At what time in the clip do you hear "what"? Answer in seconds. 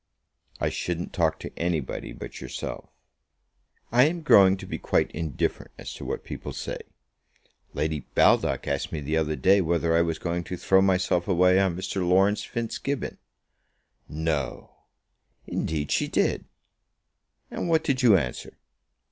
6.05-6.23, 17.69-17.83